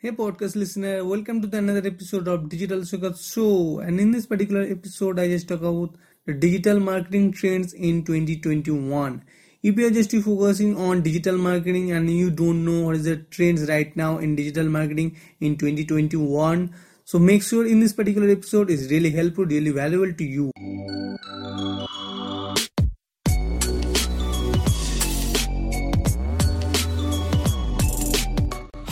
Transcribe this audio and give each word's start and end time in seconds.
Hey 0.00 0.12
podcast 0.12 0.54
listener, 0.54 1.04
welcome 1.04 1.40
to 1.40 1.48
the 1.48 1.58
another 1.58 1.84
episode 1.84 2.28
of 2.28 2.48
Digital 2.48 2.84
Sugar 2.84 3.12
Show. 3.20 3.80
And 3.80 3.98
in 3.98 4.12
this 4.12 4.26
particular 4.26 4.62
episode, 4.62 5.18
I 5.18 5.26
just 5.26 5.48
talk 5.48 5.58
about 5.58 5.96
the 6.24 6.34
digital 6.34 6.78
marketing 6.78 7.32
trends 7.32 7.72
in 7.72 8.04
2021. 8.04 9.24
If 9.64 9.76
you 9.76 9.88
are 9.88 9.90
just 9.90 10.12
focusing 10.12 10.76
on 10.76 11.02
digital 11.02 11.36
marketing 11.36 11.90
and 11.90 12.08
you 12.08 12.30
don't 12.30 12.64
know 12.64 12.86
what 12.86 12.94
is 12.94 13.06
the 13.06 13.16
trends 13.16 13.68
right 13.68 13.96
now 13.96 14.18
in 14.18 14.36
digital 14.36 14.66
marketing 14.66 15.16
in 15.40 15.56
2021, 15.56 16.72
so 17.04 17.18
make 17.18 17.42
sure 17.42 17.66
in 17.66 17.80
this 17.80 17.92
particular 17.92 18.30
episode 18.30 18.70
is 18.70 18.92
really 18.92 19.10
helpful, 19.10 19.46
really 19.46 19.72
valuable 19.72 20.12
to 20.12 20.22
you. 20.22 20.52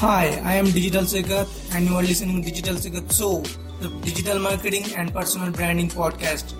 Hi, 0.06 0.40
I 0.44 0.52
am 0.54 0.66
Digital 0.66 1.02
Segat 1.02 1.48
and 1.74 1.88
you 1.88 1.96
are 1.96 2.02
listening 2.02 2.40
to 2.40 2.48
Digital 2.48 2.76
Segat 2.76 3.12
Show, 3.12 3.42
the 3.80 3.88
digital 4.04 4.38
marketing 4.38 4.84
and 4.94 5.12
personal 5.12 5.50
branding 5.50 5.88
podcast. 5.88 6.52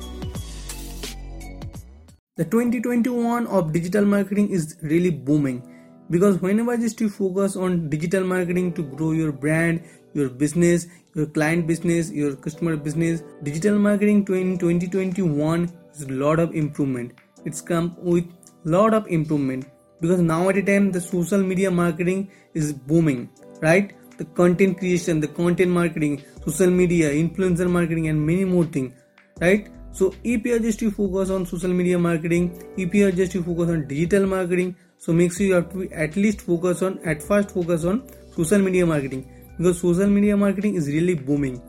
The 2.35 2.45
2021 2.45 3.47
of 3.47 3.73
digital 3.73 4.05
marketing 4.05 4.49
is 4.49 4.77
really 4.83 5.11
booming 5.11 5.63
because 6.11 6.41
whenever 6.41 6.77
just 6.77 7.01
you 7.01 7.09
focus 7.09 7.55
on 7.55 7.89
digital 7.89 8.25
marketing 8.25 8.73
to 8.73 8.83
grow 8.83 9.13
your 9.13 9.31
brand, 9.31 9.85
your 10.13 10.29
business, 10.29 10.89
your 11.15 11.27
client 11.27 11.69
business, 11.69 12.11
your 12.11 12.35
customer 12.35 12.77
business, 12.77 13.23
digital 13.45 13.79
marketing 13.79 14.27
in 14.31 14.59
2021 14.59 15.73
is 15.95 16.03
a 16.03 16.09
lot 16.09 16.41
of 16.41 16.53
improvement. 16.53 17.13
It's 17.45 17.61
come 17.61 17.95
with 17.97 18.25
lot 18.65 18.93
of 18.93 19.07
improvement 19.07 19.67
because 20.01 20.21
now 20.21 20.49
at 20.49 20.57
a 20.57 20.63
time 20.63 20.93
the 20.93 21.01
social 21.01 21.39
media 21.39 21.71
marketing 21.71 22.29
is 22.55 22.73
booming 22.73 23.29
right? 23.61 23.93
The 24.19 24.25
content 24.25 24.79
creation 24.79 25.21
the 25.21 25.29
content 25.29 25.71
marketing 25.71 26.23
social 26.45 26.71
media 26.71 27.11
influencer 27.11 27.69
marketing 27.71 28.09
and 28.09 28.25
many 28.27 28.45
more 28.45 28.65
things 28.65 28.93
right? 29.41 29.69
So 29.93 30.15
if 30.25 30.45
you 30.45 30.57
are 30.57 30.59
just 30.59 30.79
to 30.81 30.91
focus 30.91 31.31
on 31.31 31.47
social 31.47 31.71
media 31.71 31.99
marketing 31.99 32.51
if 32.77 32.95
you 32.95 33.07
are 33.07 33.13
just 33.13 33.33
to 33.33 33.43
focus 33.43 33.71
on 33.71 33.87
digital 33.87 34.27
marketing. 34.27 34.77
So 34.99 35.13
make 35.13 35.33
sure 35.33 35.47
you 35.47 35.55
have 35.55 35.71
to 35.73 35.91
at 35.93 36.17
least 36.17 36.41
focus 36.41 36.83
on 36.83 36.99
at 37.05 37.23
first 37.23 37.51
focus 37.51 37.85
on 37.85 38.03
social 38.35 38.59
media 38.59 38.87
marketing 38.87 39.29
because 39.59 39.81
social 39.81 40.07
media 40.07 40.37
marketing 40.37 40.75
is 40.75 40.89
really 40.89 41.15
booming 41.15 41.61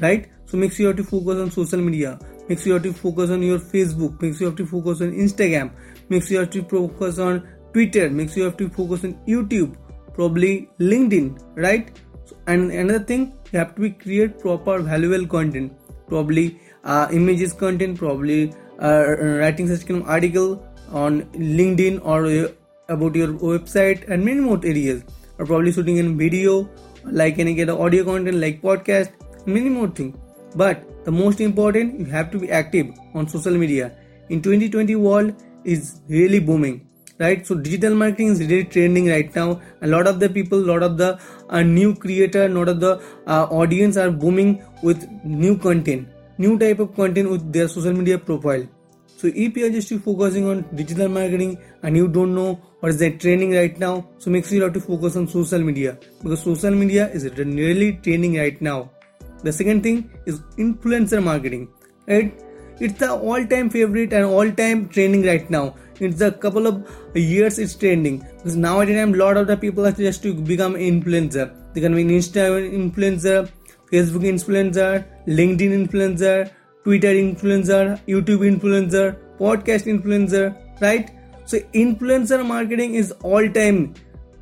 right? 0.00 0.28
So 0.46 0.56
make 0.56 0.72
sure 0.72 0.84
you 0.84 0.86
have 0.88 0.96
to 0.96 1.04
focus 1.04 1.38
on 1.38 1.50
social 1.50 1.80
media 1.80 2.18
make 2.48 2.58
sure 2.58 2.68
you 2.68 2.72
have 2.72 2.82
to 2.82 2.92
focus 2.92 3.30
on 3.30 3.42
your 3.42 3.58
facebook 3.58 4.20
make 4.20 4.34
sure 4.34 4.40
you 4.40 4.46
have 4.46 4.56
to 4.56 4.66
focus 4.66 5.02
on 5.02 5.12
instagram 5.12 5.70
make 6.08 6.24
sure 6.24 6.32
you 6.32 6.38
have 6.40 6.50
to 6.50 6.62
focus 6.64 7.18
on 7.18 7.46
Twitter, 7.72 8.10
makes 8.10 8.36
you 8.36 8.42
have 8.44 8.56
to 8.56 8.68
focus 8.68 9.04
on 9.04 9.14
YouTube, 9.26 9.76
probably 10.14 10.68
LinkedIn, 10.78 11.40
right? 11.56 11.90
And 12.46 12.70
another 12.70 13.04
thing, 13.04 13.32
you 13.52 13.58
have 13.58 13.74
to 13.74 13.82
be 13.82 13.90
create 13.90 14.38
proper 14.38 14.78
valuable 14.80 15.26
content, 15.26 15.72
probably 16.08 16.60
uh, 16.84 17.08
images 17.12 17.52
content, 17.52 17.98
probably 17.98 18.52
uh, 18.82 19.04
writing 19.40 19.68
such 19.68 19.86
kind 19.86 20.02
of 20.02 20.08
article 20.08 20.66
on 20.90 21.22
LinkedIn 21.32 22.04
or 22.04 22.26
uh, 22.26 22.48
about 22.88 23.14
your 23.14 23.28
website 23.28 24.08
and 24.08 24.24
many 24.24 24.40
more 24.40 24.60
areas, 24.64 25.04
or 25.38 25.46
probably 25.46 25.72
shooting 25.72 25.98
in 25.98 26.16
video, 26.18 26.68
like 27.04 27.38
any 27.38 27.54
kind 27.54 27.70
of 27.70 27.80
audio 27.80 28.04
content, 28.04 28.38
like 28.38 28.60
podcast, 28.62 29.12
many 29.46 29.68
more 29.68 29.88
things. 29.88 30.16
But 30.56 31.04
the 31.04 31.12
most 31.12 31.40
important, 31.40 32.00
you 32.00 32.06
have 32.06 32.30
to 32.32 32.38
be 32.38 32.50
active 32.50 32.88
on 33.14 33.28
social 33.28 33.54
media. 33.54 33.92
In 34.28 34.42
2020 34.42 34.96
world 34.96 35.34
is 35.64 36.00
really 36.08 36.40
booming 36.40 36.89
right? 37.20 37.46
So 37.46 37.54
digital 37.54 37.94
marketing 37.94 38.28
is 38.28 38.40
really 38.40 38.64
trending 38.64 39.08
right 39.08 39.34
now. 39.34 39.60
A 39.82 39.86
lot 39.86 40.06
of 40.06 40.20
the 40.20 40.28
people 40.28 40.58
lot 40.58 40.82
of 40.82 40.96
the 40.96 41.18
uh, 41.48 41.62
new 41.62 41.94
creator 41.94 42.48
lot 42.48 42.68
of 42.68 42.80
the 42.80 43.00
uh, 43.26 43.44
audience 43.50 43.96
are 43.96 44.10
booming 44.10 44.64
with 44.82 45.06
new 45.24 45.56
content 45.56 46.08
new 46.42 46.58
type 46.58 46.78
of 46.84 46.94
content 46.96 47.30
with 47.30 47.52
their 47.52 47.68
social 47.68 47.92
media 47.92 48.18
profile. 48.18 48.66
So 49.16 49.30
if 49.46 49.56
you 49.56 49.66
are 49.66 49.70
just 49.70 49.92
focusing 50.04 50.46
on 50.48 50.64
digital 50.74 51.08
marketing 51.08 51.58
and 51.82 51.96
you 51.96 52.08
don't 52.08 52.34
know 52.34 52.54
what 52.80 52.88
is 52.92 52.98
the 52.98 53.10
trending 53.24 53.52
right 53.52 53.78
now. 53.78 54.06
So 54.18 54.30
make 54.30 54.46
sure 54.46 54.56
you 54.56 54.62
have 54.62 54.72
to 54.72 54.80
focus 54.80 55.16
on 55.16 55.28
social 55.28 55.58
media 55.58 55.98
because 56.22 56.42
social 56.42 56.70
media 56.70 57.10
is 57.10 57.24
really 57.36 57.92
trending 58.02 58.38
right 58.38 58.60
now. 58.62 58.90
The 59.42 59.52
second 59.52 59.82
thing 59.82 60.10
is 60.24 60.40
influencer 60.56 61.22
marketing 61.22 61.68
right? 62.06 62.32
It's 62.78 62.98
the 62.98 63.12
all-time 63.12 63.68
favorite 63.68 64.14
and 64.14 64.24
all-time 64.24 64.88
trending 64.88 65.22
right 65.26 65.50
now 65.50 65.74
it's 66.00 66.20
a 66.20 66.32
couple 66.32 66.66
of 66.66 66.88
years 67.14 67.58
it's 67.58 67.74
trending. 67.74 68.18
Because 68.36 68.56
now 68.56 68.80
at 68.80 68.88
the 68.88 68.94
time 68.94 69.12
lot 69.14 69.36
of 69.36 69.46
the 69.46 69.56
people 69.56 69.86
are 69.86 69.92
just 69.92 70.22
to 70.22 70.34
become 70.34 70.74
influencer. 70.74 71.54
They 71.74 71.80
can 71.80 71.94
be 71.94 72.04
insta 72.04 72.44
influencer 72.82 73.50
facebook 73.92 74.24
influencer 74.30 75.04
linkedin 75.26 75.72
influencer 75.76 76.48
twitter 76.84 77.08
influencer 77.08 77.98
youtube 78.06 78.42
influencer 78.48 79.16
podcast 79.38 79.86
influencer 79.92 80.44
right? 80.80 81.10
So 81.44 81.58
influencer 81.84 82.46
marketing 82.46 82.94
is 82.94 83.12
all 83.22 83.48
time 83.48 83.94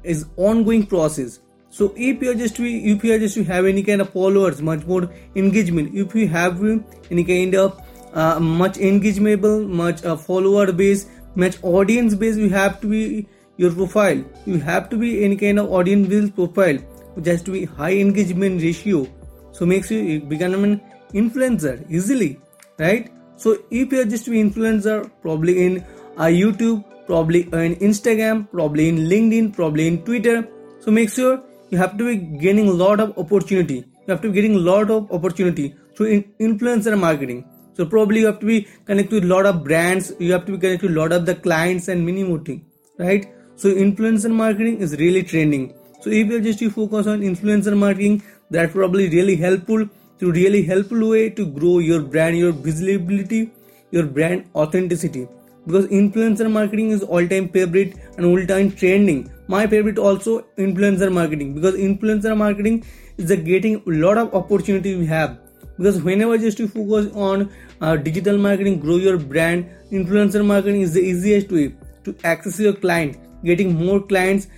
is 0.02 0.26
ongoing 0.36 0.86
process. 0.86 1.40
So 1.70 1.92
if 1.96 2.22
you 2.22 2.30
are 2.30 2.34
just 2.34 2.56
to, 2.56 2.64
if 2.64 3.04
you 3.04 3.14
are 3.14 3.18
just 3.18 3.34
to 3.34 3.44
have 3.44 3.66
any 3.66 3.82
kind 3.82 4.00
of 4.00 4.10
followers 4.10 4.62
much 4.62 4.86
more 4.86 5.10
engagement 5.34 5.94
if 5.94 6.14
you 6.14 6.26
have 6.28 6.62
any 7.10 7.24
kind 7.24 7.54
of 7.54 7.80
uh, 8.14 8.40
much 8.40 8.78
engagement 8.78 9.68
much 9.68 10.04
uh, 10.04 10.16
follower 10.16 10.72
base 10.72 11.06
much 11.38 11.58
audience 11.62 12.14
base 12.14 12.36
you 12.36 12.50
have 12.50 12.80
to 12.82 12.88
be 12.88 13.26
your 13.56 13.72
profile. 13.72 14.24
You 14.46 14.58
have 14.58 14.90
to 14.90 14.96
be 14.96 15.24
any 15.24 15.36
kind 15.36 15.58
of 15.58 15.72
audience 15.72 16.08
based 16.08 16.34
profile. 16.34 16.78
Which 17.14 17.26
has 17.26 17.42
to 17.44 17.52
be 17.52 17.64
high 17.64 17.94
engagement 17.94 18.62
ratio. 18.62 19.06
So 19.52 19.66
makes 19.66 19.90
you 19.90 20.20
become 20.20 20.62
an 20.64 20.80
influencer 21.12 21.84
easily 21.90 22.38
right? 22.78 23.10
So 23.36 23.58
if 23.70 23.92
you 23.92 24.00
are 24.00 24.04
just 24.04 24.26
be 24.26 24.42
influencer 24.42 25.10
probably 25.22 25.64
in 25.64 25.84
uh, 26.16 26.30
youtube 26.42 26.84
probably 27.06 27.42
in 27.42 27.76
instagram 27.88 28.50
probably 28.50 28.88
in 28.88 28.96
linkedin 29.12 29.54
probably 29.54 29.86
in 29.86 30.02
twitter. 30.04 30.46
So 30.80 30.90
make 30.90 31.10
sure 31.10 31.42
you 31.70 31.78
have 31.78 31.96
to 31.98 32.04
be 32.04 32.16
gaining 32.38 32.68
a 32.68 32.72
lot 32.72 33.00
of 33.00 33.16
opportunity. 33.18 33.74
You 33.74 34.14
have 34.14 34.22
to 34.22 34.28
be 34.28 34.34
getting 34.34 34.54
a 34.56 34.58
lot 34.58 34.90
of 34.90 35.10
opportunity 35.12 35.74
through 35.94 36.22
influencer 36.40 36.98
marketing 36.98 37.44
so 37.78 37.86
probably 37.86 38.20
you 38.20 38.26
have 38.26 38.40
to 38.40 38.46
be 38.46 38.66
connected 38.86 39.12
with 39.12 39.24
a 39.24 39.32
lot 39.32 39.46
of 39.46 39.62
brands, 39.62 40.12
you 40.18 40.32
have 40.32 40.44
to 40.46 40.52
be 40.52 40.58
connected 40.58 40.88
with 40.88 40.96
a 40.96 41.00
lot 41.00 41.12
of 41.12 41.26
the 41.26 41.34
clients 41.36 41.86
and 41.86 42.04
many 42.04 42.24
more 42.24 42.40
things, 42.40 42.62
right? 42.98 43.26
So 43.54 43.72
influencer 43.72 44.32
marketing 44.32 44.80
is 44.80 44.96
really 44.96 45.22
trending. 45.22 45.74
So 46.00 46.10
if 46.10 46.26
you're 46.26 46.40
just 46.40 46.58
to 46.58 46.70
focus 46.70 47.06
on 47.06 47.20
influencer 47.20 47.78
marketing, 47.78 48.24
that 48.50 48.72
probably 48.72 49.08
really 49.08 49.36
helpful 49.36 49.88
to 50.18 50.32
really 50.32 50.64
helpful 50.64 51.08
way 51.08 51.30
to 51.30 51.46
grow 51.46 51.78
your 51.78 52.02
brand, 52.02 52.36
your 52.36 52.50
visibility, 52.50 53.52
your 53.92 54.06
brand 54.06 54.50
authenticity. 54.56 55.28
Because 55.64 55.86
influencer 55.86 56.50
marketing 56.50 56.90
is 56.90 57.04
all-time 57.04 57.48
favorite 57.48 57.94
and 58.16 58.26
all-time 58.26 58.72
trending. 58.72 59.30
My 59.46 59.68
favorite 59.68 59.98
also 59.98 60.46
influencer 60.56 61.12
marketing 61.12 61.54
because 61.54 61.76
influencer 61.76 62.36
marketing 62.36 62.84
is 63.18 63.28
the 63.28 63.36
getting 63.36 63.76
a 63.76 63.82
lot 63.86 64.18
of 64.18 64.34
opportunity 64.34 64.96
we 64.96 65.06
have 65.06 65.38
because 65.78 66.02
whenever 66.02 66.36
just 66.36 66.58
you 66.58 66.68
focus 66.68 67.10
on 67.14 67.48
uh, 67.80 67.96
digital 67.96 68.36
marketing 68.36 68.78
grow 68.78 68.96
your 68.96 69.16
brand 69.16 69.66
influencer 69.90 70.44
marketing 70.44 70.82
is 70.82 70.94
the 70.94 71.00
easiest 71.00 71.50
way 71.50 71.74
to 72.04 72.14
access 72.24 72.60
your 72.60 72.74
client 72.74 73.16
getting 73.44 73.74
more 73.74 74.00
clients 74.00 74.48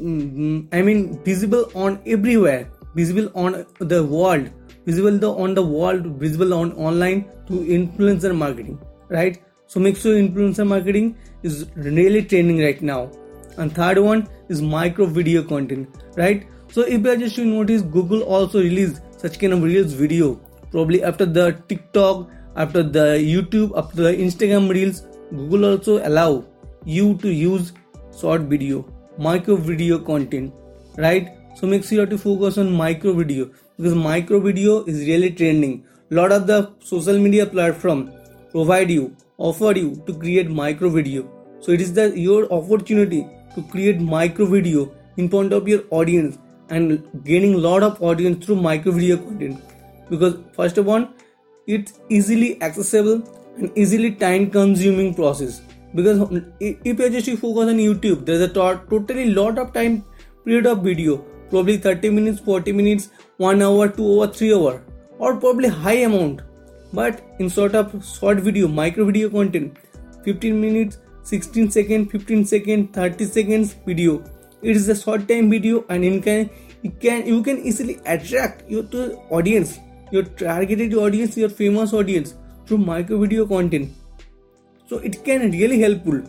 mm, 0.00 0.66
i 0.72 0.82
mean 0.82 1.22
visible 1.24 1.70
on 1.74 2.00
everywhere 2.06 2.68
visible 2.94 3.30
on 3.34 3.64
the 3.80 4.02
world 4.04 4.50
visible 4.86 5.18
the, 5.18 5.30
on 5.30 5.54
the 5.54 5.62
world 5.62 6.06
visible 6.20 6.54
on 6.54 6.72
online 6.72 7.24
through 7.46 7.64
influencer 7.78 8.34
marketing 8.34 8.78
right? 9.08 9.42
So 9.66 9.80
make 9.80 9.96
sure 9.96 10.14
influencer 10.14 10.66
marketing 10.66 11.16
is 11.42 11.66
really 11.76 12.22
trending 12.22 12.60
right 12.60 12.80
now. 12.80 13.10
And 13.56 13.74
third 13.74 13.98
one 13.98 14.28
is 14.48 14.62
micro 14.62 15.06
video 15.06 15.42
content 15.42 15.88
right? 16.16 16.46
So 16.70 16.82
if 16.82 17.04
you 17.04 17.16
just 17.16 17.38
notice 17.38 17.82
google 17.82 18.22
also 18.22 18.60
released 18.60 19.00
such 19.18 19.38
kind 19.38 19.52
of 19.52 19.62
reels 19.62 19.92
video 19.92 20.40
probably 20.70 21.02
after 21.02 21.26
the 21.26 21.50
tiktok 21.68 22.28
after 22.56 22.82
the 22.82 23.08
youtube 23.32 23.76
after 23.76 24.02
the 24.02 24.14
instagram 24.26 24.70
reels 24.70 25.02
google 25.30 25.64
also 25.72 25.98
allow 26.06 26.44
you 26.84 27.14
to 27.26 27.28
use 27.28 27.72
short 28.20 28.42
video 28.54 28.84
micro 29.18 29.56
video 29.56 29.98
content 29.98 30.52
right? 30.98 31.30
So 31.54 31.66
make 31.66 31.84
sure 31.84 32.06
to 32.06 32.18
focus 32.18 32.58
on 32.58 32.72
micro 32.72 33.12
video 33.12 33.50
because 33.76 33.94
micro 33.94 34.40
video 34.40 34.84
is 34.84 35.06
really 35.06 35.30
trending. 35.30 35.84
Lot 36.10 36.32
of 36.32 36.46
the 36.46 36.72
social 36.84 37.18
media 37.18 37.46
platform 37.46 38.10
provide 38.50 38.90
you 38.90 39.16
offer 39.38 39.72
you 39.76 40.02
to 40.06 40.14
create 40.14 40.50
micro 40.50 40.88
video. 40.88 41.28
So 41.60 41.72
it 41.72 41.80
is 41.80 41.92
the 41.92 42.18
your 42.18 42.52
opportunity 42.52 43.26
to 43.54 43.62
create 43.62 44.00
micro 44.00 44.46
video 44.46 44.92
in 45.16 45.28
front 45.28 45.52
of 45.52 45.68
your 45.68 45.82
audience 45.90 46.38
and 46.70 47.02
gaining 47.24 47.54
lot 47.54 47.82
of 47.82 48.02
audience 48.02 48.44
through 48.44 48.56
micro 48.56 48.92
video 48.92 49.16
content 49.16 49.60
because 50.10 50.36
first 50.52 50.78
of 50.78 50.88
all 50.88 51.06
it's 51.66 52.00
easily 52.08 52.60
accessible 52.62 53.22
and 53.56 53.70
easily 53.76 54.10
time 54.12 54.50
consuming 54.50 55.14
process. 55.14 55.60
Because 55.94 56.20
if 56.60 56.98
you 56.98 57.10
just 57.10 57.30
focus 57.40 57.68
on 57.68 57.78
youtube 57.78 58.24
there's 58.24 58.42
a 58.42 58.48
totally 58.48 59.30
lot 59.30 59.58
of 59.58 59.72
time 59.72 60.04
period 60.44 60.66
of 60.66 60.82
video. 60.82 61.18
Probably 61.50 61.78
30 61.78 62.10
minutes 62.10 62.40
40 62.40 62.72
minutes 62.72 63.10
1 63.38 63.62
hour 63.62 63.88
2 63.88 64.20
hour 64.20 64.26
3 64.28 64.54
hour. 64.54 64.82
Or 65.18 65.36
probably 65.36 65.68
high 65.68 66.00
amount. 66.08 66.42
But 66.92 67.22
in 67.38 67.50
sort 67.50 67.74
of 67.74 68.04
short 68.04 68.38
video 68.38 68.68
micro 68.68 69.04
video 69.04 69.28
content 69.30 69.76
15 70.24 70.60
minutes 70.60 70.98
16 71.24 71.70
second 71.70 72.10
15 72.10 72.44
second 72.46 72.92
30 72.94 73.24
seconds 73.24 73.74
video. 73.86 74.22
It 74.62 74.76
is 74.76 74.88
a 74.88 74.96
short 74.96 75.28
time 75.28 75.50
video 75.50 75.84
and 75.88 76.04
you 76.04 76.20
can 76.20 76.50
you 77.26 77.42
can 77.42 77.58
easily 77.58 77.98
attract 78.06 78.68
your 78.70 78.84
to 78.84 79.16
audience 79.30 79.78
your 80.10 80.22
targeted 80.22 80.94
audience 80.94 81.36
your 81.36 81.48
famous 81.48 81.92
audience 81.92 82.34
through 82.66 82.78
micro 82.78 83.18
video 83.18 83.46
content. 83.46 83.92
So 84.86 84.98
it 84.98 85.24
can 85.24 85.50
really 85.50 85.80
helpful 85.80 86.22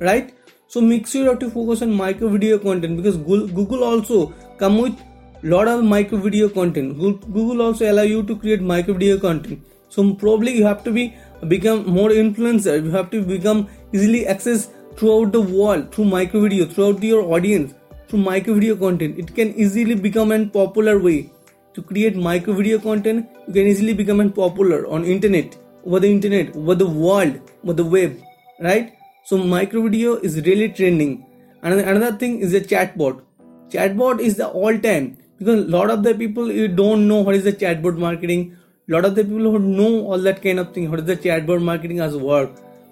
right? 0.00 0.32
So 0.68 0.80
make 0.80 1.06
sure 1.06 1.22
you 1.22 1.28
have 1.28 1.38
to 1.40 1.50
focus 1.50 1.82
on 1.82 1.92
micro 1.94 2.28
video 2.28 2.58
content 2.58 2.96
because 2.96 3.16
google 3.16 3.84
also 3.84 4.34
come 4.58 4.78
with 4.78 4.98
lot 5.42 5.68
of 5.68 5.84
micro 5.84 6.18
video 6.18 6.48
content. 6.48 6.98
Google 6.98 7.62
also 7.62 7.90
allow 7.90 8.02
you 8.02 8.22
to 8.24 8.36
create 8.36 8.60
micro 8.60 8.94
video 8.94 9.18
content. 9.18 9.64
So 9.88 10.14
probably 10.14 10.56
you 10.56 10.64
have 10.64 10.82
to 10.84 10.90
be 10.90 11.14
become 11.48 11.86
more 11.86 12.10
influencer. 12.10 12.82
You 12.82 12.90
have 12.90 13.10
to 13.10 13.22
become 13.22 13.68
easily 13.92 14.26
access 14.26 14.70
throughout 14.96 15.32
the 15.32 15.40
world 15.40 15.92
through 15.92 16.06
micro 16.06 16.40
video 16.40 16.64
throughout 16.64 17.02
your 17.02 17.22
audience 17.22 17.74
through 18.08 18.20
micro 18.20 18.54
video 18.54 18.76
content. 18.76 19.18
It 19.18 19.34
can 19.34 19.54
easily 19.54 19.94
become 19.94 20.32
a 20.32 20.46
popular 20.46 20.98
way 20.98 21.30
to 21.76 21.82
create 21.94 22.22
micro 22.28 22.60
video 22.60 22.78
content 22.90 23.42
you 23.48 23.54
can 23.58 23.74
easily 23.74 23.94
become 24.04 24.28
popular 24.44 24.86
on 24.88 25.04
internet 25.16 25.58
over 25.84 26.00
the 26.00 26.10
internet 26.18 26.56
over 26.56 26.74
the 26.84 26.92
world 27.04 27.40
over 27.64 27.74
the 27.82 27.90
web 27.96 28.22
right? 28.60 28.94
So 29.24 29.36
micro 29.38 29.82
video 29.82 30.16
is 30.16 30.40
really 30.46 30.68
trending. 30.68 31.26
And 31.62 31.80
another 31.80 32.16
thing 32.16 32.40
is 32.40 32.54
a 32.54 32.60
chatbot. 32.60 33.22
Chatbot 33.70 34.20
is 34.20 34.36
the 34.36 34.48
all 34.48 34.78
time 34.78 35.18
because 35.38 35.64
a 35.64 35.68
lot 35.68 35.90
of 35.90 36.02
the 36.02 36.14
people 36.14 36.50
you 36.50 36.68
don't 36.68 37.08
know 37.08 37.20
what 37.20 37.34
is 37.34 37.44
the 37.44 37.52
chatbot 37.52 37.98
marketing. 37.98 38.56
A 38.88 38.92
lot 38.92 39.04
of 39.04 39.16
the 39.16 39.24
people 39.24 39.50
who 39.50 39.58
know 39.58 40.06
all 40.06 40.18
that 40.18 40.42
kind 40.42 40.60
of 40.60 40.72
thing 40.72 40.90
what 40.90 41.00
is 41.00 41.06
the 41.06 41.16
chatbot 41.16 41.62
marketing 41.62 42.00
as 42.00 42.16
work. 42.16 42.50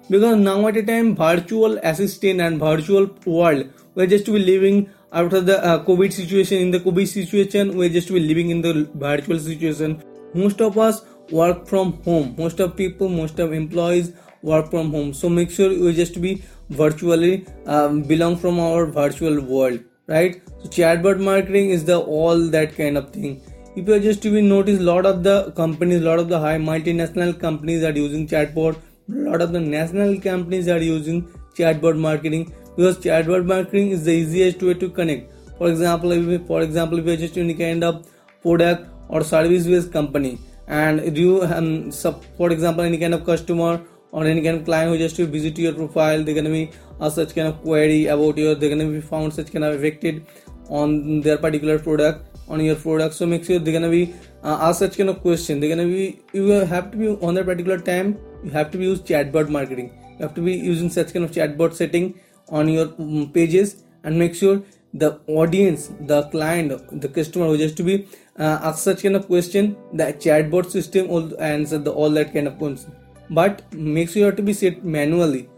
Because 0.09 0.37
now 0.37 0.67
at 0.67 0.77
a 0.77 0.83
time 0.83 1.15
virtual 1.15 1.77
assistant 1.83 2.41
and 2.41 2.59
virtual 2.59 3.09
world 3.25 3.67
we're 3.95 4.07
just 4.07 4.25
to 4.25 4.33
be 4.33 4.39
living 4.39 4.89
after 5.11 5.41
the 5.41 5.63
uh, 5.63 5.83
covid 5.85 6.11
situation 6.11 6.61
in 6.61 6.71
the 6.71 6.79
covid 6.79 7.07
situation 7.07 7.77
we're 7.77 7.89
just 7.89 8.09
be 8.09 8.19
living 8.19 8.49
in 8.49 8.61
the 8.61 8.89
virtual 8.95 9.39
situation. 9.39 10.03
Most 10.33 10.61
of 10.61 10.77
us 10.77 11.01
work 11.31 11.67
from 11.67 11.93
home. 12.03 12.35
Most 12.37 12.59
of 12.59 12.75
people 12.75 13.09
most 13.09 13.39
of 13.39 13.53
employees 13.53 14.13
work 14.41 14.69
from 14.69 14.91
home. 14.91 15.13
So 15.13 15.29
make 15.29 15.49
sure 15.49 15.71
you 15.71 15.91
just 15.93 16.21
be 16.21 16.43
virtually 16.69 17.45
um, 17.65 18.01
belong 18.03 18.37
from 18.37 18.59
our 18.59 18.85
virtual 18.85 19.41
world 19.41 19.79
right? 20.07 20.41
So 20.61 20.69
chatbot 20.69 21.19
marketing 21.19 21.69
is 21.69 21.85
the 21.85 21.99
all 21.99 22.47
that 22.49 22.75
kind 22.75 22.97
of 22.97 23.11
thing. 23.11 23.41
If 23.75 23.87
you 23.87 23.99
just 23.99 24.25
even 24.25 24.47
notice 24.47 24.79
lot 24.79 25.05
of 25.05 25.23
the 25.23 25.51
companies 25.51 26.01
lot 26.01 26.19
of 26.19 26.29
the 26.29 26.39
high 26.39 26.57
multinational 26.57 27.37
companies 27.39 27.83
are 27.83 27.91
using 27.91 28.27
chatbot. 28.27 28.77
Lot 29.07 29.41
of 29.41 29.51
the 29.51 29.59
national 29.59 30.19
companies 30.19 30.67
are 30.67 30.81
using 30.81 31.27
chatbot 31.55 31.97
marketing 31.97 32.53
because 32.75 32.97
chatbot 32.99 33.45
marketing 33.45 33.91
is 33.91 34.03
the 34.05 34.11
easiest 34.11 34.61
way 34.61 34.73
to 34.73 34.89
connect. 34.89 35.31
For 35.57 35.69
example 35.69 36.11
if 36.11 36.47
for 36.47 36.61
example 36.61 36.99
if 36.99 37.05
you're 37.05 37.17
just 37.17 37.37
any 37.37 37.53
kind 37.53 37.83
of 37.83 38.07
product 38.41 38.87
or 39.09 39.23
service 39.23 39.65
based 39.65 39.91
company 39.91 40.37
and 40.67 41.17
you 41.17 41.43
um, 41.43 41.91
for 42.37 42.51
example 42.51 42.83
any 42.83 42.97
kind 42.97 43.13
of 43.13 43.25
customer 43.25 43.81
or 44.11 44.25
any 44.25 44.41
kind 44.41 44.57
of 44.57 44.65
client 44.65 44.91
who 44.91 44.97
just 44.97 45.15
to 45.15 45.25
visit 45.25 45.57
your 45.57 45.73
profile 45.73 46.23
they're 46.23 46.35
gonna 46.35 46.49
be 46.49 46.69
a 46.99 47.11
such 47.11 47.35
kind 47.35 47.47
of 47.47 47.61
query 47.61 48.07
about 48.07 48.37
your 48.37 48.55
they're 48.55 48.69
gonna 48.69 48.89
be 48.89 49.01
found 49.01 49.33
such 49.33 49.51
kind 49.51 49.65
of 49.65 49.75
affected 49.75 50.25
on 50.69 51.21
their 51.21 51.37
particular 51.37 51.77
product 51.77 52.35
on 52.47 52.59
your 52.59 52.75
product. 52.75 53.15
So 53.15 53.25
make 53.25 53.43
sure 53.43 53.59
they're 53.59 53.73
gonna 53.73 53.89
be 53.89 54.13
uh, 54.43 54.57
ask 54.61 54.79
such 54.79 54.97
kind 54.97 55.09
of 55.09 55.21
question. 55.21 55.59
They're 55.59 55.69
gonna 55.69 55.87
be 55.87 56.21
you 56.33 56.49
have 56.49 56.91
to 56.91 56.97
be 56.97 57.09
on 57.09 57.33
that 57.35 57.45
particular 57.45 57.79
time 57.79 58.17
you 58.43 58.51
have 58.51 58.71
to 58.71 58.77
be 58.77 58.85
use 58.85 59.01
chatbot 59.01 59.49
marketing. 59.49 59.91
You 60.11 60.23
have 60.23 60.35
to 60.35 60.41
be 60.41 60.53
using 60.53 60.89
such 60.89 61.13
kind 61.13 61.25
of 61.25 61.31
chatbot 61.31 61.73
setting 61.73 62.19
on 62.49 62.69
your 62.69 62.87
um, 62.99 63.31
pages 63.33 63.83
and 64.03 64.17
make 64.17 64.35
sure 64.35 64.61
the 64.93 65.19
audience 65.27 65.89
the 66.01 66.23
client 66.23 67.01
the 67.01 67.09
customer 67.09 67.47
who 67.47 67.57
just 67.57 67.75
to 67.77 67.83
be 67.83 68.07
uh, 68.39 68.59
ask 68.63 68.79
such 68.79 69.03
kind 69.03 69.15
of 69.15 69.25
question 69.27 69.75
the 69.93 70.05
chatbot 70.25 70.69
system 70.69 71.07
will 71.07 71.39
answer 71.41 71.77
the 71.77 71.91
all 71.91 72.09
that 72.09 72.31
kind 72.33 72.47
of 72.47 72.57
questions 72.57 72.87
but 73.29 73.61
make 73.73 74.09
sure 74.09 74.19
you 74.19 74.25
have 74.25 74.35
to 74.35 74.43
be 74.43 74.53
set 74.53 74.85
manually 74.85 75.49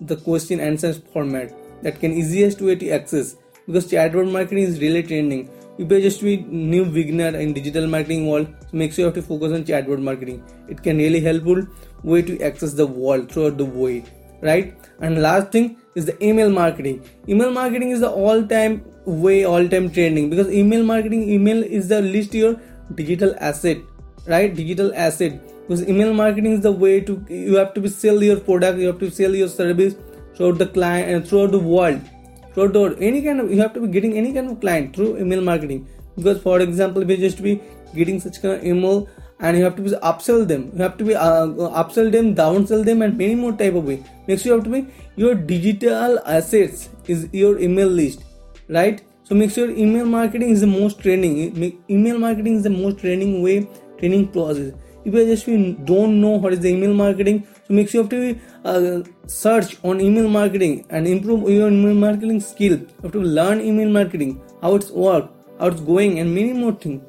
the 0.00 0.16
question 0.16 0.60
answers 0.60 0.98
format. 1.12 1.54
That 1.82 2.00
can 2.00 2.12
easiest 2.12 2.60
way 2.60 2.76
to 2.76 2.90
access. 2.90 3.36
Because 3.66 3.90
chatbot 3.90 4.30
marketing 4.30 4.64
is 4.64 4.80
really 4.80 5.02
trending. 5.02 5.50
If 5.78 5.90
you're 5.90 6.00
just 6.00 6.22
a 6.22 6.36
new 6.36 6.84
beginner 6.84 7.38
in 7.38 7.52
digital 7.52 7.86
marketing 7.86 8.26
world 8.26 8.48
so 8.62 8.76
make 8.76 8.92
sure 8.92 9.02
you 9.02 9.06
have 9.06 9.14
to 9.14 9.22
focus 9.22 9.52
on 9.52 9.64
chatbot 9.64 10.00
marketing. 10.00 10.42
It 10.68 10.82
can 10.82 10.98
really 10.98 11.20
helpful 11.20 11.66
way 12.02 12.22
to 12.22 12.40
access 12.42 12.72
the 12.72 12.86
world 12.86 13.30
throughout 13.30 13.58
the 13.58 13.64
way 13.64 14.04
right? 14.40 14.74
And 15.00 15.22
last 15.22 15.52
thing 15.52 15.76
is 15.94 16.06
the 16.06 16.22
email 16.24 16.50
marketing. 16.50 17.04
Email 17.28 17.50
marketing 17.50 17.90
is 17.90 18.00
the 18.00 18.10
all 18.10 18.46
time 18.46 18.84
way 19.04 19.44
all 19.44 19.68
time 19.68 19.90
trending 19.90 20.28
because 20.30 20.50
email 20.52 20.82
marketing 20.84 21.28
email 21.30 21.62
is 21.62 21.88
the 21.88 22.00
least 22.00 22.34
your 22.34 22.56
digital 22.94 23.34
asset 23.38 23.78
right? 24.28 24.54
Digital 24.54 24.92
asset. 24.94 25.40
Because 25.62 25.88
email 25.88 26.12
marketing 26.14 26.52
is 26.52 26.60
the 26.62 26.72
way 26.72 27.00
to 27.00 27.24
you 27.28 27.56
have 27.56 27.74
to 27.74 27.80
be 27.80 27.88
sell 27.88 28.22
your 28.22 28.38
product 28.40 28.78
you 28.78 28.86
have 28.86 28.98
to 29.00 29.10
sell 29.10 29.34
your 29.34 29.48
service 29.48 29.94
throughout 30.36 30.58
the 30.58 30.66
client 30.66 31.10
and 31.10 31.28
throughout 31.28 31.50
the 31.50 31.58
world. 31.58 32.00
Throughout 32.54 32.72
the 32.72 32.96
any 33.00 33.22
kind 33.22 33.40
of 33.40 33.52
you 33.52 33.60
have 33.60 33.74
to 33.74 33.80
be 33.80 33.88
getting 33.88 34.16
any 34.16 34.32
kind 34.32 34.50
of 34.50 34.60
client 34.60 34.94
through 34.94 35.18
email 35.18 35.42
marketing. 35.42 35.86
Because 36.16 36.40
for 36.42 36.60
example 36.60 37.04
we 37.04 37.16
just 37.16 37.42
be 37.42 37.60
getting 37.94 38.20
such 38.20 38.40
kind 38.42 38.54
of 38.54 38.64
email 38.64 39.08
and 39.40 39.56
you 39.56 39.64
have 39.64 39.76
to 39.76 39.82
be 39.82 39.90
upsell 39.90 40.46
them. 40.46 40.70
You 40.74 40.82
have 40.82 40.96
to 40.98 41.04
be 41.04 41.14
uh, 41.14 41.46
upsell 41.82 42.10
them 42.10 42.34
downsell 42.34 42.84
them 42.84 43.02
and 43.02 43.16
many 43.16 43.34
more 43.34 43.52
type 43.52 43.74
of 43.74 43.84
way. 43.84 44.04
Next 44.26 44.44
you 44.44 44.52
have 44.52 44.64
to 44.64 44.70
be 44.70 44.86
your 45.16 45.34
digital 45.34 46.18
assets 46.26 46.88
is 47.06 47.28
your 47.32 47.58
email 47.58 47.88
list 47.88 48.24
right? 48.68 49.02
So 49.24 49.34
make 49.34 49.50
sure 49.50 49.70
email 49.70 50.06
marketing 50.06 50.50
is 50.50 50.60
the 50.60 50.66
most 50.66 51.00
training 51.00 51.82
email 51.90 52.18
marketing 52.18 52.56
is 52.56 52.62
the 52.62 52.70
most 52.70 52.98
training 52.98 53.42
way 53.42 53.68
training 53.98 54.28
process. 54.28 54.72
If 55.04 55.14
you 55.14 55.24
just 55.26 55.46
don't 55.86 56.20
know 56.20 56.30
what 56.30 56.52
is 56.52 56.60
the 56.60 56.70
email 56.70 56.92
marketing 56.92 57.46
so 57.66 57.74
make 57.74 57.88
sure 57.88 58.04
you 58.04 58.08
have 58.08 58.42
to 58.64 58.68
uh, 58.68 59.02
search 59.26 59.76
on 59.84 60.00
email 60.00 60.28
marketing 60.28 60.86
and 60.90 61.06
improve 61.06 61.48
your 61.48 61.68
email 61.68 61.94
marketing 61.94 62.40
skill. 62.40 62.72
You 62.72 62.88
have 63.02 63.12
to 63.12 63.20
learn 63.20 63.60
email 63.60 63.90
marketing 63.90 64.40
how 64.62 64.74
it's 64.74 64.90
work 64.90 65.30
how 65.60 65.68
it's 65.68 65.80
going 65.80 66.18
and 66.18 66.34
many 66.34 66.52
more 66.52 66.72
things 66.72 67.02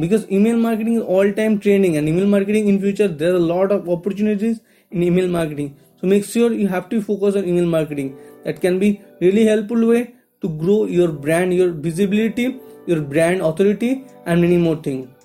because 0.00 0.30
email 0.30 0.56
marketing 0.56 0.96
is 0.96 1.02
all 1.02 1.32
time 1.32 1.58
training 1.58 1.96
and 1.96 2.08
email 2.08 2.26
marketing 2.26 2.68
in 2.68 2.80
future 2.80 3.08
there 3.08 3.32
are 3.32 3.36
a 3.36 3.46
lot 3.54 3.72
of 3.72 3.88
opportunities 3.88 4.60
in 4.90 5.02
email 5.02 5.28
marketing. 5.28 5.76
So 6.00 6.06
make 6.06 6.24
sure 6.24 6.52
you 6.52 6.68
have 6.68 6.88
to 6.88 7.00
focus 7.00 7.36
on 7.36 7.44
email 7.44 7.66
marketing. 7.66 8.18
That 8.44 8.60
can 8.60 8.78
be 8.78 9.00
really 9.20 9.46
helpful 9.46 9.86
way 9.86 10.14
to 10.42 10.48
grow 10.48 10.84
your 10.84 11.08
brand 11.24 11.54
your 11.54 11.70
visibility 11.86 12.46
your 12.86 13.00
brand 13.00 13.40
authority 13.48 13.90
and 14.26 14.40
many 14.40 14.56
more 14.56 14.76
things 14.76 15.21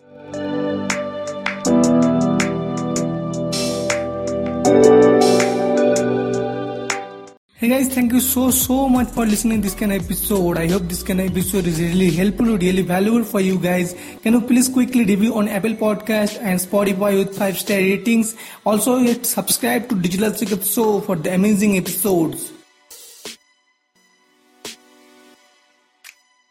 Hey 7.67 7.73
guys, 7.73 7.89
thank 7.93 8.13
you 8.13 8.21
so 8.21 8.49
so 8.49 8.87
much 8.87 9.09
for 9.09 9.25
listening 9.25 9.59
this 9.59 9.75
kind 9.75 9.91
of 9.91 10.01
episode. 10.01 10.57
I 10.57 10.69
hope 10.69 10.83
this 10.83 11.03
kind 11.03 11.19
of 11.19 11.25
episode 11.29 11.67
is 11.67 11.81
really 11.81 12.11
helpful, 12.11 12.45
really 12.45 12.81
valuable 12.81 13.25
for 13.25 13.41
you 13.41 13.59
guys. 13.59 13.93
Can 14.23 14.35
you 14.35 14.39
please 14.39 14.69
quickly 14.69 15.03
review 15.03 15.35
on 15.35 15.49
Apple 15.49 15.73
Podcast 15.73 16.39
and 16.39 16.61
Spotify 16.61 17.17
with 17.19 17.37
five 17.37 17.57
star 17.59 17.75
ratings? 17.75 18.37
Also, 18.65 19.05
subscribe 19.21 19.89
to 19.89 19.95
Digital 19.95 20.31
Secret 20.31 20.65
Show 20.65 21.01
for 21.01 21.17
the 21.17 21.33
amazing 21.33 21.75
episodes. 21.75 22.53